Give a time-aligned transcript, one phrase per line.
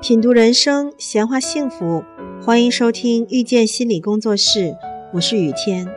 [0.00, 2.04] 品读人生，闲话幸福，
[2.40, 4.76] 欢迎收听遇见心理工作室，
[5.12, 5.88] 我是雨天。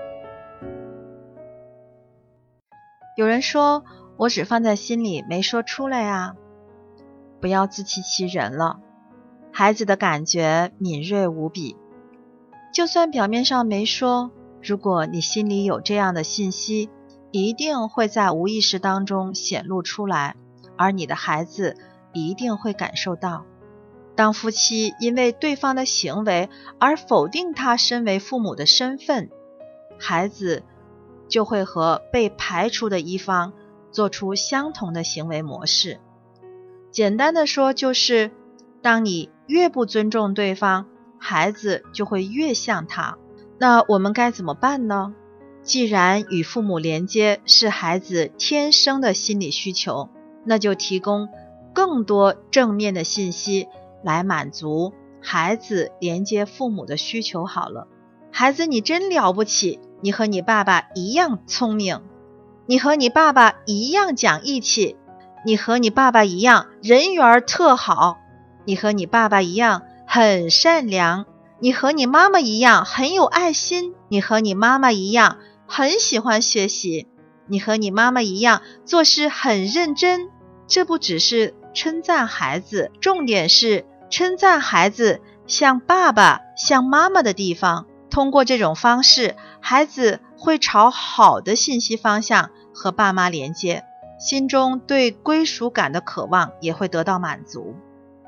[3.16, 3.84] 有人说
[4.18, 6.36] 我只放在心里，没说出来啊，
[7.40, 8.80] 不要自欺欺人了。
[9.52, 11.78] 孩子的感觉敏锐无比，
[12.74, 14.32] 就算表面上没说，
[14.64, 16.90] 如果你心里有这样的信息，
[17.30, 20.36] 一定会在无意识当中显露出来，
[20.76, 21.78] 而你的孩子
[22.14, 23.46] 一定会感受到。
[24.16, 29.30] 当夫妻因为对方的行为而否定他身为父母的身份，
[29.98, 30.64] 孩子
[31.28, 33.54] 就会和被排除的一方
[33.92, 36.00] 做出相同的行为模式。
[36.92, 38.32] 简单的说，就是
[38.82, 43.18] 当你越不尊重对方，孩子就会越像他。
[43.58, 45.14] 那我们该怎么办呢？
[45.64, 50.10] 既然与父母连接是孩子天生的心理需求，
[50.44, 51.30] 那就提供
[51.74, 53.68] 更多正面的信息。
[54.04, 57.88] 来满足孩子连接父母的需求好了，
[58.32, 62.02] 孩子你真了不起，你和你爸爸一样聪明，
[62.66, 64.96] 你和你爸爸一样讲义气，
[65.46, 68.18] 你和你爸爸一样人缘特好，
[68.66, 71.26] 你和你爸爸一样很善良，
[71.60, 77.08] 你和你妈妈一样很有爱心，你和你妈妈一样很喜欢学习，
[77.48, 80.30] 你和你妈妈一样做事很认真。
[80.68, 83.86] 这不只是称赞孩子，重点是。
[84.10, 93.86] 称赞孩子像爸爸、像妈妈的地方，通过这种方式，孩子会朝好的信息方向和爸妈连接，
[94.20, 97.78] 心中对归属感的渴望也会得到满足。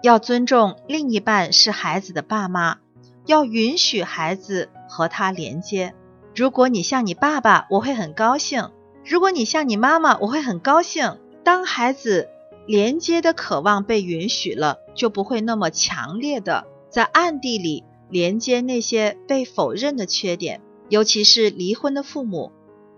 [0.02, 2.78] 要尊重另一半是孩子的爸妈，
[3.26, 5.94] 要允许孩子和他连接。
[6.34, 8.70] 如果你像你爸爸，我会很高兴；
[9.06, 11.20] 如果你像你妈妈，我会很高兴。
[11.44, 12.30] 当孩子。
[12.66, 20.62] 连接的渴望被允许了，就不会那么强烈的在暗地里连接那些被否认的缺点。
[20.90, 22.52] 尤其是离婚的父母，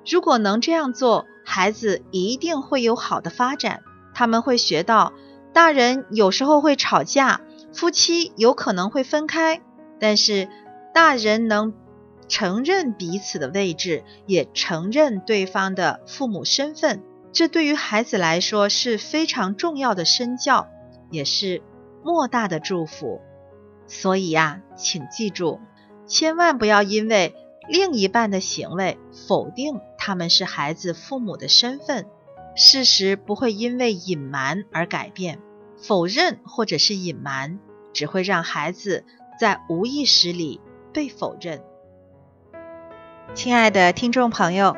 [0.05, 3.83] 如果能这样做，孩子一定会有好的发展。
[4.13, 5.13] 他们会学到，
[5.53, 9.61] 大人有时候会吵架，夫妻有可能会分开，
[9.99, 10.49] 但是
[10.93, 11.73] 大人能
[12.27, 17.03] 承认彼此的位置，也承认对方的父母身份。
[17.35, 20.69] 这对于孩子来说是非常重要的身教，
[21.11, 21.61] 也是
[22.01, 23.19] 莫大的祝福。
[23.87, 25.59] 所以呀，请记住，
[26.07, 27.35] 千万不要因为
[27.67, 28.97] 另一半的行为
[29.27, 32.05] 否定他们是孩子父母的身份。
[32.55, 35.39] 事实不会因为隐瞒而改变，
[35.77, 37.59] 否认或者是隐瞒，
[37.91, 39.03] 只会让孩子
[39.37, 40.61] 在无意识里
[40.93, 41.61] 被否认。
[43.33, 44.77] 亲爱的听众朋友。